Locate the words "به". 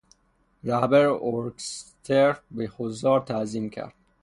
2.51-2.71